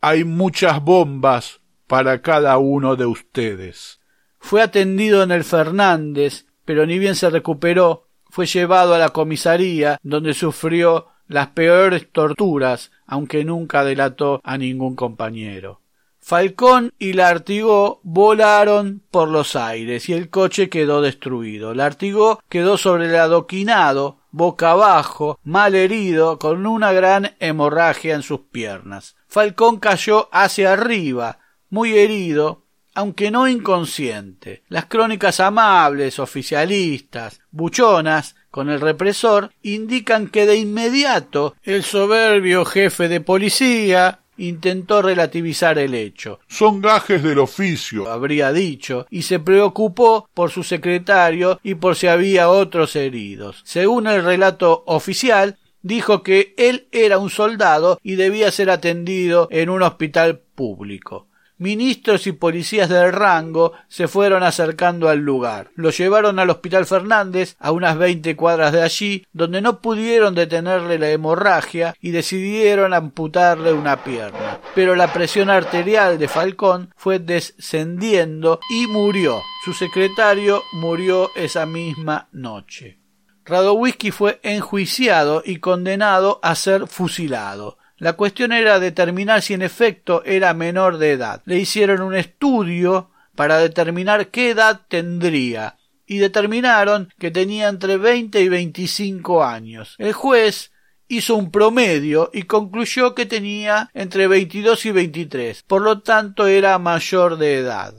Hay 0.00 0.24
muchas 0.24 0.82
bombas 0.82 1.60
para 1.86 2.22
cada 2.22 2.56
uno 2.56 2.96
de 2.96 3.04
ustedes. 3.04 4.00
Fue 4.38 4.62
atendido 4.62 5.22
en 5.22 5.32
el 5.32 5.44
Fernández, 5.44 6.46
pero 6.64 6.86
ni 6.86 6.98
bien 6.98 7.14
se 7.14 7.28
recuperó, 7.28 8.08
fue 8.30 8.46
llevado 8.46 8.94
a 8.94 8.98
la 8.98 9.10
comisaría, 9.10 9.98
donde 10.02 10.32
sufrió 10.32 11.08
las 11.28 11.48
peores 11.48 12.10
torturas, 12.10 12.90
aunque 13.04 13.44
nunca 13.44 13.84
delató 13.84 14.40
a 14.44 14.56
ningún 14.56 14.96
compañero. 14.96 15.81
Falcón 16.24 16.94
y 17.00 17.14
Lartigó 17.14 18.00
volaron 18.04 19.02
por 19.10 19.28
los 19.28 19.56
aires 19.56 20.08
y 20.08 20.12
el 20.12 20.30
coche 20.30 20.68
quedó 20.70 21.02
destruido. 21.02 21.74
Lartigó 21.74 22.40
quedó 22.48 22.78
sobre 22.78 23.06
el 23.06 23.16
adoquinado, 23.16 24.18
boca 24.30 24.70
abajo, 24.70 25.40
mal 25.42 25.74
herido, 25.74 26.38
con 26.38 26.64
una 26.64 26.92
gran 26.92 27.34
hemorragia 27.40 28.14
en 28.14 28.22
sus 28.22 28.42
piernas. 28.52 29.16
Falcón 29.26 29.80
cayó 29.80 30.28
hacia 30.30 30.72
arriba, 30.72 31.40
muy 31.70 31.98
herido, 31.98 32.66
aunque 32.94 33.32
no 33.32 33.48
inconsciente. 33.48 34.62
Las 34.68 34.86
crónicas 34.86 35.40
amables, 35.40 36.20
oficialistas, 36.20 37.40
buchonas, 37.50 38.36
con 38.50 38.70
el 38.70 38.80
represor, 38.80 39.50
indican 39.62 40.28
que 40.28 40.46
de 40.46 40.56
inmediato 40.56 41.56
el 41.62 41.82
soberbio 41.82 42.64
jefe 42.64 43.08
de 43.08 43.20
policía 43.20 44.21
intentó 44.36 45.02
relativizar 45.02 45.78
el 45.78 45.94
hecho. 45.94 46.40
Son 46.48 46.80
gajes 46.80 47.22
del 47.22 47.38
oficio, 47.38 48.10
habría 48.10 48.52
dicho, 48.52 49.06
y 49.10 49.22
se 49.22 49.38
preocupó 49.38 50.28
por 50.34 50.50
su 50.50 50.62
secretario 50.62 51.60
y 51.62 51.74
por 51.74 51.96
si 51.96 52.06
había 52.06 52.48
otros 52.48 52.96
heridos. 52.96 53.62
Según 53.64 54.06
el 54.06 54.24
relato 54.24 54.84
oficial, 54.86 55.58
dijo 55.82 56.22
que 56.22 56.54
él 56.56 56.88
era 56.92 57.18
un 57.18 57.30
soldado 57.30 57.98
y 58.02 58.14
debía 58.14 58.50
ser 58.50 58.70
atendido 58.70 59.48
en 59.50 59.70
un 59.70 59.82
hospital 59.82 60.40
público 60.54 61.28
ministros 61.62 62.26
y 62.26 62.32
policías 62.32 62.88
del 62.88 63.12
rango 63.12 63.72
se 63.88 64.08
fueron 64.08 64.42
acercando 64.42 65.08
al 65.08 65.20
lugar. 65.20 65.70
Lo 65.76 65.90
llevaron 65.90 66.38
al 66.38 66.50
Hospital 66.50 66.84
Fernández, 66.84 67.56
a 67.58 67.70
unas 67.70 67.96
veinte 67.96 68.36
cuadras 68.36 68.72
de 68.72 68.82
allí, 68.82 69.26
donde 69.32 69.62
no 69.62 69.80
pudieron 69.80 70.34
detenerle 70.34 70.98
la 70.98 71.10
hemorragia 71.10 71.94
y 72.00 72.10
decidieron 72.10 72.92
amputarle 72.92 73.72
una 73.72 74.02
pierna. 74.04 74.58
Pero 74.74 74.96
la 74.96 75.12
presión 75.12 75.48
arterial 75.48 76.18
de 76.18 76.28
Falcón 76.28 76.92
fue 76.96 77.18
descendiendo 77.18 78.60
y 78.68 78.86
murió. 78.88 79.40
Su 79.64 79.72
secretario 79.72 80.62
murió 80.72 81.30
esa 81.36 81.64
misma 81.64 82.28
noche. 82.32 82.98
Radowisky 83.44 84.10
fue 84.10 84.40
enjuiciado 84.42 85.42
y 85.44 85.56
condenado 85.56 86.38
a 86.42 86.54
ser 86.54 86.86
fusilado. 86.86 87.78
La 88.02 88.14
cuestión 88.14 88.50
era 88.50 88.80
determinar 88.80 89.42
si 89.42 89.54
en 89.54 89.62
efecto 89.62 90.24
era 90.24 90.54
menor 90.54 90.98
de 90.98 91.12
edad. 91.12 91.40
Le 91.44 91.60
hicieron 91.60 92.02
un 92.02 92.16
estudio 92.16 93.12
para 93.36 93.58
determinar 93.58 94.32
qué 94.32 94.50
edad 94.50 94.80
tendría 94.88 95.76
y 96.04 96.18
determinaron 96.18 97.12
que 97.20 97.30
tenía 97.30 97.68
entre 97.68 97.98
20 97.98 98.40
y 98.40 98.48
25 98.48 99.44
años. 99.44 99.94
El 99.98 100.14
juez 100.14 100.72
hizo 101.06 101.36
un 101.36 101.52
promedio 101.52 102.28
y 102.32 102.42
concluyó 102.42 103.14
que 103.14 103.24
tenía 103.24 103.88
entre 103.94 104.26
22 104.26 104.84
y 104.86 104.90
23, 104.90 105.62
por 105.62 105.82
lo 105.82 106.00
tanto 106.00 106.48
era 106.48 106.76
mayor 106.80 107.36
de 107.36 107.58
edad 107.58 107.94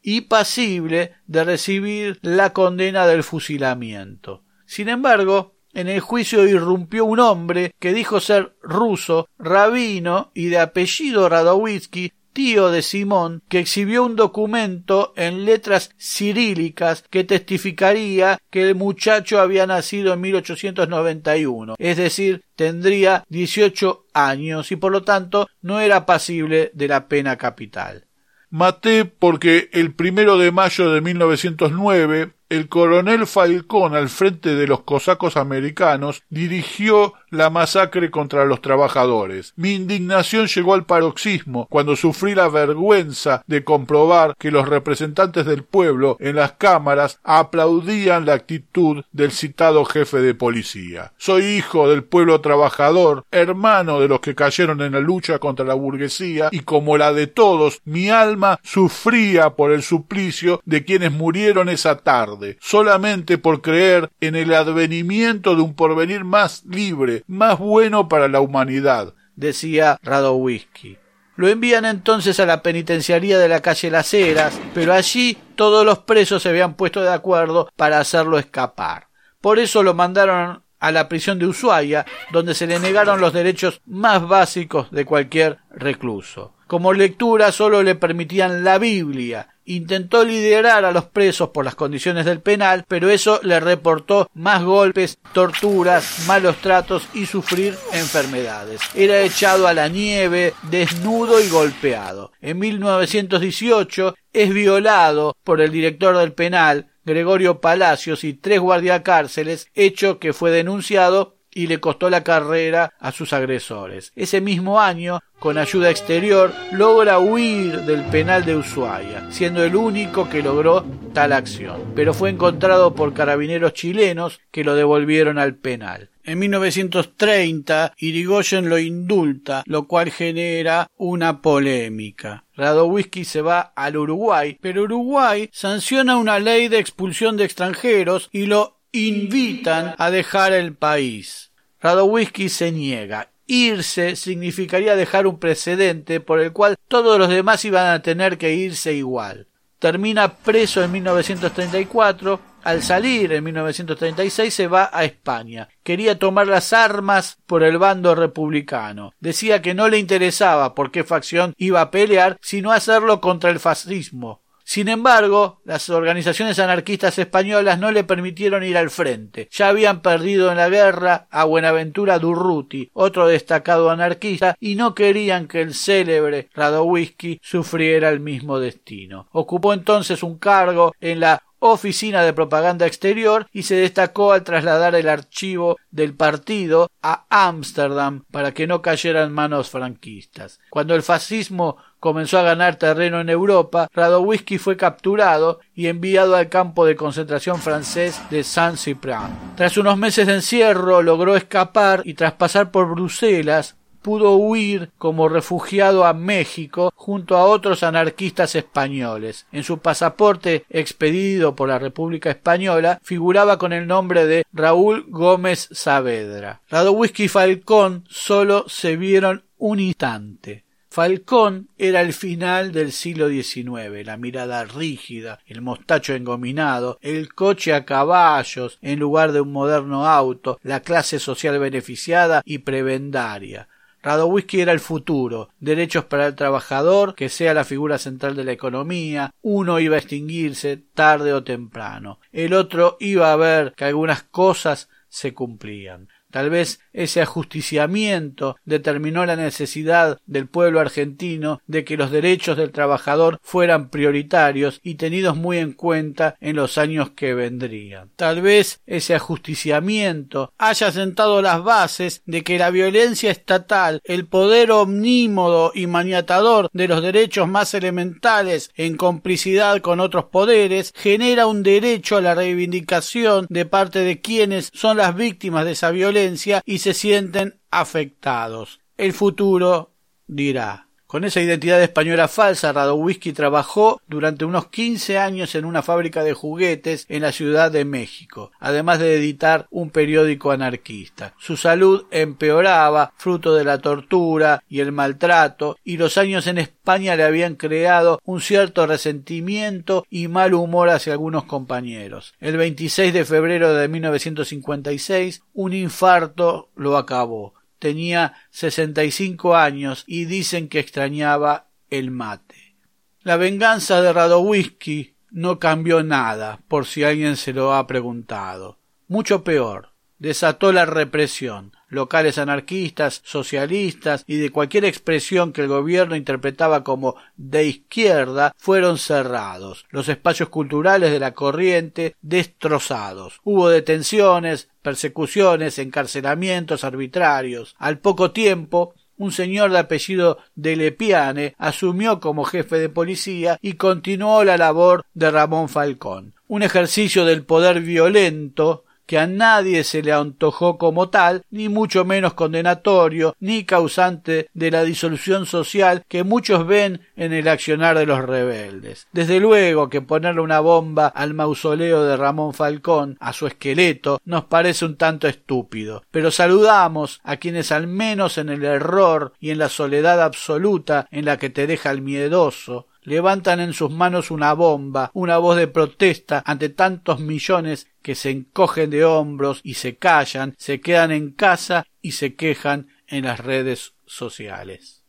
y 0.00 0.20
pasible 0.20 1.16
de 1.26 1.42
recibir 1.42 2.20
la 2.22 2.52
condena 2.52 3.08
del 3.08 3.24
fusilamiento. 3.24 4.44
Sin 4.64 4.88
embargo, 4.88 5.53
en 5.74 5.88
el 5.88 6.00
juicio 6.00 6.46
irrumpió 6.46 7.04
un 7.04 7.20
hombre 7.20 7.72
que 7.78 7.92
dijo 7.92 8.20
ser 8.20 8.56
ruso, 8.62 9.28
rabino 9.38 10.30
y 10.34 10.46
de 10.46 10.58
apellido 10.58 11.28
Radowitzki, 11.28 12.12
tío 12.34 12.70
de 12.70 12.82
Simón, 12.82 13.42
que 13.48 13.60
exhibió 13.60 14.04
un 14.04 14.16
documento 14.16 15.14
en 15.16 15.44
letras 15.44 15.90
cirílicas 15.96 17.04
que 17.08 17.24
testificaría 17.24 18.38
que 18.50 18.62
el 18.62 18.74
muchacho 18.74 19.40
había 19.40 19.66
nacido 19.66 20.12
en 20.12 20.20
1891, 20.20 21.76
es 21.78 21.96
decir, 21.96 22.42
tendría 22.56 23.24
18 23.28 24.06
años 24.12 24.72
y 24.72 24.76
por 24.76 24.92
lo 24.92 25.02
tanto 25.02 25.48
no 25.62 25.80
era 25.80 26.04
pasible 26.04 26.70
de 26.74 26.88
la 26.88 27.08
pena 27.08 27.38
capital. 27.38 28.06
Maté 28.50 29.04
porque 29.04 29.68
el 29.72 29.94
primero 29.94 30.38
de 30.38 30.52
mayo 30.52 30.92
de 30.92 31.00
1909 31.00 32.34
el 32.54 32.68
coronel 32.68 33.26
Falcón 33.26 33.96
al 33.96 34.08
frente 34.08 34.54
de 34.54 34.66
los 34.68 34.82
cosacos 34.82 35.36
americanos 35.36 36.22
dirigió 36.30 37.14
la 37.30 37.50
masacre 37.50 38.10
contra 38.12 38.44
los 38.44 38.62
trabajadores. 38.62 39.52
Mi 39.56 39.72
indignación 39.72 40.46
llegó 40.46 40.74
al 40.74 40.86
paroxismo 40.86 41.66
cuando 41.68 41.96
sufrí 41.96 42.34
la 42.34 42.48
vergüenza 42.48 43.42
de 43.48 43.64
comprobar 43.64 44.36
que 44.38 44.52
los 44.52 44.68
representantes 44.68 45.44
del 45.46 45.64
pueblo 45.64 46.16
en 46.20 46.36
las 46.36 46.52
cámaras 46.52 47.18
aplaudían 47.24 48.24
la 48.24 48.34
actitud 48.34 49.02
del 49.10 49.32
citado 49.32 49.84
jefe 49.84 50.20
de 50.20 50.34
policía. 50.34 51.12
Soy 51.16 51.44
hijo 51.44 51.88
del 51.88 52.04
pueblo 52.04 52.40
trabajador, 52.40 53.24
hermano 53.32 53.98
de 53.98 54.08
los 54.08 54.20
que 54.20 54.36
cayeron 54.36 54.80
en 54.80 54.92
la 54.92 55.00
lucha 55.00 55.40
contra 55.40 55.64
la 55.64 55.74
burguesía 55.74 56.50
y 56.52 56.60
como 56.60 56.96
la 56.96 57.12
de 57.12 57.26
todos, 57.26 57.80
mi 57.84 58.10
alma 58.10 58.60
sufría 58.62 59.50
por 59.50 59.72
el 59.72 59.82
suplicio 59.82 60.60
de 60.64 60.84
quienes 60.84 61.10
murieron 61.10 61.68
esa 61.68 61.98
tarde, 61.98 62.43
solamente 62.60 63.38
por 63.38 63.62
creer 63.62 64.10
en 64.20 64.36
el 64.36 64.52
advenimiento 64.54 65.54
de 65.56 65.62
un 65.62 65.74
porvenir 65.74 66.24
más 66.24 66.64
libre, 66.64 67.24
más 67.26 67.58
bueno 67.58 68.08
para 68.08 68.28
la 68.28 68.40
humanidad, 68.40 69.14
decía 69.36 69.98
Radowisky. 70.02 70.98
Lo 71.36 71.48
envían 71.48 71.84
entonces 71.84 72.38
a 72.38 72.46
la 72.46 72.62
penitenciaría 72.62 73.38
de 73.38 73.48
la 73.48 73.60
calle 73.60 73.90
Las 73.90 74.14
Heras, 74.14 74.60
pero 74.72 74.92
allí 74.92 75.36
todos 75.56 75.84
los 75.84 75.98
presos 76.00 76.42
se 76.42 76.48
habían 76.48 76.74
puesto 76.74 77.02
de 77.02 77.12
acuerdo 77.12 77.68
para 77.76 77.98
hacerlo 77.98 78.38
escapar. 78.38 79.08
Por 79.40 79.58
eso 79.58 79.82
lo 79.82 79.94
mandaron 79.94 80.63
a 80.86 80.92
la 80.92 81.08
prisión 81.08 81.38
de 81.38 81.46
Ushuaia, 81.46 82.04
donde 82.30 82.54
se 82.54 82.66
le 82.66 82.78
negaron 82.78 83.20
los 83.20 83.32
derechos 83.32 83.80
más 83.86 84.26
básicos 84.26 84.90
de 84.90 85.04
cualquier 85.04 85.58
recluso. 85.70 86.54
Como 86.66 86.92
lectura 86.92 87.52
solo 87.52 87.82
le 87.82 87.94
permitían 87.94 88.64
la 88.64 88.78
Biblia. 88.78 89.48
Intentó 89.66 90.24
liderar 90.24 90.84
a 90.84 90.92
los 90.92 91.06
presos 91.06 91.50
por 91.50 91.64
las 91.64 91.74
condiciones 91.74 92.26
del 92.26 92.40
penal, 92.40 92.84
pero 92.86 93.08
eso 93.08 93.40
le 93.42 93.60
reportó 93.60 94.28
más 94.34 94.62
golpes, 94.62 95.18
torturas, 95.32 96.24
malos 96.26 96.56
tratos 96.56 97.08
y 97.14 97.26
sufrir 97.26 97.74
enfermedades. 97.92 98.80
Era 98.94 99.20
echado 99.20 99.66
a 99.66 99.72
la 99.72 99.88
nieve, 99.88 100.52
desnudo 100.62 101.40
y 101.40 101.48
golpeado. 101.48 102.32
En 102.42 102.58
1918 102.58 104.14
es 104.34 104.52
violado 104.52 105.36
por 105.44 105.62
el 105.62 105.70
director 105.70 106.16
del 106.18 106.32
penal, 106.32 106.88
Gregorio 107.04 107.60
Palacios, 107.60 108.24
y 108.24 108.34
tres 108.34 108.60
guardiacárceles, 108.60 109.68
hecho 109.74 110.18
que 110.18 110.32
fue 110.32 110.50
denunciado 110.50 111.36
y 111.54 111.68
le 111.68 111.80
costó 111.80 112.10
la 112.10 112.24
carrera 112.24 112.92
a 112.98 113.12
sus 113.12 113.32
agresores. 113.32 114.12
Ese 114.16 114.40
mismo 114.40 114.80
año, 114.80 115.20
con 115.38 115.56
ayuda 115.56 115.90
exterior, 115.90 116.52
logra 116.72 117.18
huir 117.18 117.82
del 117.82 118.04
penal 118.04 118.44
de 118.44 118.56
Ushuaia, 118.56 119.30
siendo 119.30 119.62
el 119.62 119.76
único 119.76 120.28
que 120.28 120.42
logró 120.42 120.84
tal 121.12 121.32
acción, 121.32 121.92
pero 121.94 122.12
fue 122.12 122.30
encontrado 122.30 122.94
por 122.94 123.14
carabineros 123.14 123.72
chilenos 123.72 124.40
que 124.50 124.64
lo 124.64 124.74
devolvieron 124.74 125.38
al 125.38 125.54
penal. 125.54 126.10
En 126.26 126.38
1930, 126.38 127.92
Irigoyen 127.98 128.70
lo 128.70 128.78
indulta, 128.78 129.62
lo 129.66 129.86
cual 129.86 130.10
genera 130.10 130.88
una 130.96 131.42
polémica. 131.42 132.44
Radowisky 132.56 133.26
se 133.26 133.42
va 133.42 133.60
al 133.76 133.98
Uruguay, 133.98 134.56
pero 134.58 134.84
Uruguay 134.84 135.50
sanciona 135.52 136.16
una 136.16 136.38
ley 136.38 136.68
de 136.68 136.78
expulsión 136.78 137.36
de 137.36 137.44
extranjeros 137.44 138.30
y 138.32 138.46
lo 138.46 138.78
invitan 138.90 139.94
a 139.98 140.10
dejar 140.10 140.54
el 140.54 140.74
país. 140.74 141.52
Radowisky 141.82 142.48
se 142.48 142.72
niega. 142.72 143.30
Irse 143.46 144.16
significaría 144.16 144.96
dejar 144.96 145.26
un 145.26 145.38
precedente 145.38 146.20
por 146.20 146.40
el 146.40 146.52
cual 146.52 146.76
todos 146.88 147.18
los 147.18 147.28
demás 147.28 147.62
iban 147.66 147.88
a 147.88 148.00
tener 148.00 148.38
que 148.38 148.54
irse 148.54 148.94
igual. 148.94 149.48
Termina 149.78 150.32
preso 150.32 150.82
en 150.82 150.92
1934. 150.92 152.53
Al 152.64 152.82
salir 152.82 153.30
en 153.34 153.44
1936 153.44 154.54
se 154.54 154.68
va 154.68 154.88
a 154.90 155.04
España. 155.04 155.68
Quería 155.82 156.18
tomar 156.18 156.46
las 156.46 156.72
armas 156.72 157.36
por 157.44 157.62
el 157.62 157.76
bando 157.76 158.14
republicano. 158.14 159.12
Decía 159.20 159.60
que 159.60 159.74
no 159.74 159.90
le 159.90 159.98
interesaba 159.98 160.74
por 160.74 160.90
qué 160.90 161.04
facción 161.04 161.52
iba 161.58 161.82
a 161.82 161.90
pelear, 161.90 162.38
sino 162.40 162.72
hacerlo 162.72 163.20
contra 163.20 163.50
el 163.50 163.60
fascismo. 163.60 164.40
Sin 164.64 164.88
embargo, 164.88 165.60
las 165.64 165.90
organizaciones 165.90 166.58
anarquistas 166.58 167.18
españolas 167.18 167.78
no 167.78 167.90
le 167.90 168.02
permitieron 168.02 168.64
ir 168.64 168.78
al 168.78 168.88
frente. 168.88 169.46
Ya 169.52 169.68
habían 169.68 170.00
perdido 170.00 170.50
en 170.50 170.56
la 170.56 170.70
guerra 170.70 171.26
a 171.30 171.44
Buenaventura 171.44 172.18
Durruti, 172.18 172.90
otro 172.94 173.26
destacado 173.26 173.90
anarquista, 173.90 174.56
y 174.58 174.74
no 174.74 174.94
querían 174.94 175.48
que 175.48 175.60
el 175.60 175.74
célebre 175.74 176.48
Radowisky 176.54 177.40
sufriera 177.42 178.08
el 178.08 178.20
mismo 178.20 178.58
destino. 178.58 179.28
Ocupó 179.32 179.74
entonces 179.74 180.22
un 180.22 180.38
cargo 180.38 180.94
en 180.98 181.20
la 181.20 181.42
Oficina 181.66 182.22
de 182.22 182.34
Propaganda 182.34 182.86
Exterior 182.86 183.46
y 183.50 183.62
se 183.62 183.74
destacó 183.76 184.32
al 184.32 184.44
trasladar 184.44 184.94
el 184.94 185.08
archivo 185.08 185.78
del 185.90 186.14
partido 186.14 186.90
a 187.02 187.24
Ámsterdam 187.30 188.24
para 188.30 188.52
que 188.52 188.66
no 188.66 188.82
cayera 188.82 189.22
en 189.22 189.32
manos 189.32 189.70
franquistas. 189.70 190.60
Cuando 190.68 190.94
el 190.94 191.02
fascismo 191.02 191.78
comenzó 192.00 192.38
a 192.38 192.42
ganar 192.42 192.76
terreno 192.76 193.18
en 193.18 193.30
Europa, 193.30 193.88
Radowisky 193.94 194.58
fue 194.58 194.76
capturado 194.76 195.60
y 195.74 195.86
enviado 195.86 196.36
al 196.36 196.50
campo 196.50 196.84
de 196.84 196.96
concentración 196.96 197.58
francés 197.58 198.20
de 198.28 198.44
Saint-Cyprien. 198.44 199.54
Tras 199.56 199.78
unos 199.78 199.96
meses 199.96 200.26
de 200.26 200.34
encierro 200.34 201.00
logró 201.00 201.34
escapar 201.34 202.02
y 202.04 202.12
tras 202.12 202.34
pasar 202.34 202.70
por 202.72 202.90
Bruselas 202.90 203.76
pudo 204.04 204.36
huir 204.36 204.90
como 204.98 205.30
refugiado 205.30 206.04
a 206.04 206.12
México 206.12 206.92
junto 206.94 207.38
a 207.38 207.44
otros 207.44 207.82
anarquistas 207.82 208.54
españoles. 208.54 209.46
En 209.50 209.64
su 209.64 209.78
pasaporte 209.78 210.66
expedido 210.68 211.56
por 211.56 211.70
la 211.70 211.78
República 211.78 212.30
Española 212.30 213.00
figuraba 213.02 213.58
con 213.58 213.72
el 213.72 213.86
nombre 213.86 214.26
de 214.26 214.44
Raúl 214.52 215.06
Gómez 215.08 215.70
Saavedra. 215.72 216.60
Radowisky 216.68 217.24
y 217.24 217.28
Falcón 217.28 218.04
solo 218.10 218.66
se 218.68 218.96
vieron 218.96 219.44
un 219.56 219.80
instante. 219.80 220.64
Falcón 220.90 221.70
era 221.78 222.02
el 222.02 222.12
final 222.12 222.72
del 222.72 222.92
siglo 222.92 223.28
XIX, 223.28 224.04
la 224.04 224.18
mirada 224.18 224.64
rígida, 224.64 225.40
el 225.46 225.62
mostacho 225.62 226.14
engominado, 226.14 226.98
el 227.00 227.34
coche 227.34 227.72
a 227.72 227.86
caballos 227.86 228.78
en 228.82 229.00
lugar 229.00 229.32
de 229.32 229.40
un 229.40 229.50
moderno 229.50 230.06
auto, 230.06 230.60
la 230.62 230.80
clase 230.80 231.18
social 231.18 231.58
beneficiada 231.58 232.42
y 232.44 232.58
prebendaria. 232.58 233.66
Radowisky 234.04 234.60
era 234.60 234.72
el 234.72 234.80
futuro, 234.80 235.48
derechos 235.60 236.04
para 236.04 236.26
el 236.26 236.34
trabajador, 236.34 237.14
que 237.14 237.30
sea 237.30 237.54
la 237.54 237.64
figura 237.64 237.96
central 237.96 238.36
de 238.36 238.44
la 238.44 238.52
economía, 238.52 239.30
uno 239.40 239.80
iba 239.80 239.96
a 239.96 239.98
extinguirse 239.98 240.76
tarde 240.76 241.32
o 241.32 241.42
temprano, 241.42 242.20
el 242.30 242.52
otro 242.52 242.98
iba 243.00 243.32
a 243.32 243.36
ver 243.36 243.72
que 243.74 243.86
algunas 243.86 244.22
cosas 244.22 244.90
se 245.08 245.32
cumplían. 245.32 246.08
Tal 246.34 246.50
vez 246.50 246.80
ese 246.92 247.20
ajusticiamiento 247.22 248.56
determinó 248.64 249.24
la 249.24 249.36
necesidad 249.36 250.18
del 250.26 250.48
pueblo 250.48 250.80
argentino 250.80 251.62
de 251.68 251.84
que 251.84 251.96
los 251.96 252.10
derechos 252.10 252.56
del 252.56 252.72
trabajador 252.72 253.38
fueran 253.40 253.88
prioritarios 253.88 254.80
y 254.82 254.96
tenidos 254.96 255.36
muy 255.36 255.58
en 255.58 255.74
cuenta 255.74 256.34
en 256.40 256.56
los 256.56 256.76
años 256.76 257.10
que 257.10 257.34
vendrían. 257.34 258.10
Tal 258.16 258.42
vez 258.42 258.80
ese 258.84 259.14
ajusticiamiento 259.14 260.52
haya 260.58 260.90
sentado 260.90 261.40
las 261.40 261.62
bases 261.62 262.20
de 262.26 262.42
que 262.42 262.58
la 262.58 262.70
violencia 262.70 263.30
estatal, 263.30 264.00
el 264.02 264.26
poder 264.26 264.72
omnímodo 264.72 265.70
y 265.72 265.86
maniatador 265.86 266.68
de 266.72 266.88
los 266.88 267.00
derechos 267.00 267.46
más 267.46 267.74
elementales 267.74 268.72
en 268.74 268.96
complicidad 268.96 269.80
con 269.82 270.00
otros 270.00 270.24
poderes, 270.24 270.92
genera 270.96 271.46
un 271.46 271.62
derecho 271.62 272.16
a 272.16 272.20
la 272.20 272.34
reivindicación 272.34 273.46
de 273.50 273.66
parte 273.66 274.00
de 274.00 274.20
quienes 274.20 274.72
son 274.74 274.96
las 274.96 275.14
víctimas 275.14 275.64
de 275.64 275.70
esa 275.70 275.92
violencia 275.92 276.23
y 276.64 276.78
se 276.78 276.94
sienten 276.94 277.60
afectados. 277.70 278.80
El 278.96 279.12
futuro 279.12 279.92
dirá. 280.26 280.88
Con 281.14 281.22
esa 281.22 281.40
identidad 281.40 281.80
española 281.80 282.26
falsa, 282.26 282.72
Radowisky 282.72 283.32
trabajó 283.32 284.00
durante 284.08 284.44
unos 284.44 284.66
15 284.66 285.16
años 285.16 285.54
en 285.54 285.64
una 285.64 285.80
fábrica 285.80 286.24
de 286.24 286.32
juguetes 286.32 287.06
en 287.08 287.22
la 287.22 287.30
Ciudad 287.30 287.70
de 287.70 287.84
México, 287.84 288.50
además 288.58 288.98
de 288.98 289.14
editar 289.14 289.68
un 289.70 289.90
periódico 289.90 290.50
anarquista. 290.50 291.32
Su 291.38 291.56
salud 291.56 292.06
empeoraba, 292.10 293.12
fruto 293.16 293.54
de 293.54 293.62
la 293.62 293.78
tortura 293.78 294.64
y 294.68 294.80
el 294.80 294.90
maltrato, 294.90 295.76
y 295.84 295.98
los 295.98 296.18
años 296.18 296.48
en 296.48 296.58
España 296.58 297.14
le 297.14 297.22
habían 297.22 297.54
creado 297.54 298.20
un 298.24 298.40
cierto 298.40 298.84
resentimiento 298.84 300.04
y 300.10 300.26
mal 300.26 300.52
humor 300.52 300.88
hacia 300.88 301.12
algunos 301.12 301.44
compañeros. 301.44 302.34
El 302.40 302.56
26 302.56 303.14
de 303.14 303.24
febrero 303.24 303.72
de 303.72 303.86
1956, 303.86 305.44
un 305.52 305.74
infarto 305.74 306.70
lo 306.74 306.96
acabó. 306.96 307.53
Tenía 307.78 308.34
65 308.50 309.56
años 309.56 310.04
y 310.06 310.24
dicen 310.24 310.68
que 310.68 310.80
extrañaba 310.80 311.68
el 311.90 312.10
mate. 312.10 312.76
La 313.22 313.36
venganza 313.36 314.02
de 314.02 314.12
Radowisky 314.12 315.14
no 315.30 315.58
cambió 315.58 316.02
nada, 316.02 316.60
por 316.68 316.86
si 316.86 317.04
alguien 317.04 317.36
se 317.36 317.52
lo 317.52 317.74
ha 317.74 317.86
preguntado. 317.86 318.78
Mucho 319.08 319.44
peor, 319.44 319.90
desató 320.18 320.72
la 320.72 320.86
represión. 320.86 321.72
Locales 321.94 322.38
anarquistas, 322.38 323.22
socialistas 323.24 324.24
y 324.26 324.36
de 324.36 324.50
cualquier 324.50 324.84
expresión 324.84 325.52
que 325.52 325.62
el 325.62 325.68
gobierno 325.68 326.16
interpretaba 326.16 326.84
como 326.84 327.14
de 327.36 327.66
izquierda 327.66 328.54
fueron 328.58 328.98
cerrados. 328.98 329.86
Los 329.90 330.08
espacios 330.08 330.48
culturales 330.48 331.12
de 331.12 331.20
la 331.20 331.32
corriente 331.32 332.16
destrozados. 332.20 333.40
Hubo 333.44 333.68
detenciones, 333.68 334.68
persecuciones, 334.82 335.78
encarcelamientos 335.78 336.84
arbitrarios. 336.84 337.74
Al 337.78 337.98
poco 337.98 338.32
tiempo, 338.32 338.94
un 339.16 339.32
señor 339.32 339.70
de 339.70 339.78
apellido 339.78 340.38
de 340.54 340.76
Lepiane 340.76 341.54
asumió 341.58 342.20
como 342.20 342.44
jefe 342.44 342.78
de 342.78 342.88
policía 342.88 343.58
y 343.62 343.74
continuó 343.74 344.44
la 344.44 344.56
labor 344.56 345.04
de 345.14 345.30
Ramón 345.30 345.68
Falcón. 345.68 346.34
Un 346.48 346.62
ejercicio 346.62 347.24
del 347.24 347.44
poder 347.44 347.80
violento 347.80 348.84
que 349.06 349.18
a 349.18 349.26
nadie 349.26 349.84
se 349.84 350.02
le 350.02 350.12
antojó 350.12 350.78
como 350.78 351.10
tal, 351.10 351.42
ni 351.50 351.68
mucho 351.68 352.04
menos 352.04 352.34
condenatorio, 352.34 353.36
ni 353.40 353.64
causante 353.64 354.48
de 354.54 354.70
la 354.70 354.84
disolución 354.84 355.46
social 355.46 356.04
que 356.08 356.24
muchos 356.24 356.66
ven 356.66 357.00
en 357.16 357.32
el 357.32 357.48
accionar 357.48 357.98
de 357.98 358.06
los 358.06 358.24
rebeldes. 358.24 359.06
Desde 359.12 359.40
luego 359.40 359.88
que 359.88 360.02
ponerle 360.02 360.40
una 360.40 360.60
bomba 360.60 361.06
al 361.08 361.34
mausoleo 361.34 362.04
de 362.04 362.16
Ramón 362.16 362.54
Falcón, 362.54 363.16
a 363.20 363.32
su 363.32 363.46
esqueleto, 363.46 364.20
nos 364.24 364.44
parece 364.44 364.84
un 364.84 364.96
tanto 364.96 365.28
estúpido, 365.28 366.02
pero 366.10 366.30
saludamos 366.30 367.20
a 367.24 367.36
quienes 367.36 367.72
al 367.72 367.86
menos 367.86 368.38
en 368.38 368.48
el 368.48 368.64
error 368.64 369.32
y 369.40 369.50
en 369.50 369.58
la 369.58 369.68
soledad 369.68 370.22
absoluta 370.22 371.06
en 371.10 371.24
la 371.24 371.36
que 371.38 371.50
te 371.50 371.66
deja 371.66 371.90
el 371.90 372.02
miedoso, 372.02 372.88
levantan 373.04 373.60
en 373.60 373.72
sus 373.72 373.90
manos 373.90 374.30
una 374.30 374.52
bomba, 374.52 375.10
una 375.14 375.38
voz 375.38 375.56
de 375.56 375.68
protesta 375.68 376.42
ante 376.44 376.68
tantos 376.68 377.20
millones 377.20 377.86
que 378.02 378.14
se 378.14 378.30
encogen 378.30 378.90
de 378.90 379.04
hombros 379.04 379.60
y 379.62 379.74
se 379.74 379.96
callan, 379.96 380.54
se 380.58 380.80
quedan 380.80 381.12
en 381.12 381.32
casa 381.32 381.86
y 382.02 382.12
se 382.12 382.34
quejan 382.34 382.88
en 383.06 383.24
las 383.24 383.40
redes 383.40 383.94
sociales. 384.06 385.04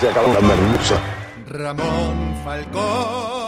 Se 0.00 0.08
acabó 0.08 0.32
la 0.32 0.40
merluza. 0.40 1.00
Ramón 1.46 2.36
Falcón. 2.44 3.47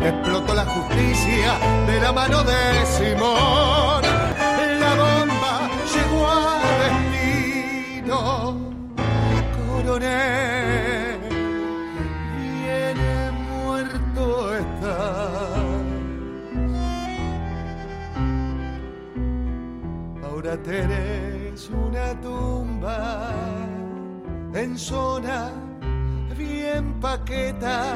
Explotó 0.00 0.54
la 0.54 0.64
justicia 0.64 1.58
de 1.86 2.00
la 2.00 2.12
mano 2.12 2.42
de 2.44 2.86
Simón. 2.86 4.02
La 4.80 4.94
bomba 4.94 5.70
llegó 5.92 6.26
al 6.28 6.60
destino. 6.84 8.16
Coronel, 9.56 11.18
viene 12.38 13.30
muerto 13.54 14.56
está. 14.56 14.96
Ahora 20.24 20.56
tenés 20.62 21.70
una 21.70 22.20
tumba 22.20 23.32
en 24.54 24.78
zona 24.78 25.50
bien 26.36 27.00
paqueta 27.00 27.94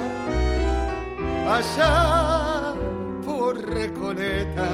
allá 1.50 2.74
por 3.24 3.56
Recoleta, 3.58 4.68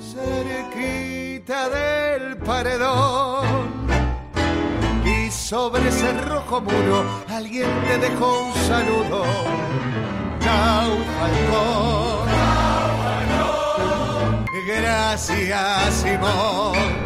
cerquita 0.00 1.68
del 1.68 2.36
paredón. 2.38 3.86
Y 5.04 5.30
sobre 5.30 5.88
ese 5.88 6.12
rojo 6.22 6.60
muro 6.60 7.04
alguien 7.28 7.68
te 7.86 7.98
dejó 7.98 8.46
un 8.46 8.54
saludo. 8.54 9.24
Chau, 10.40 10.98
Falcón. 11.18 12.26
Gracias, 14.66 15.94
Simón. 15.94 17.05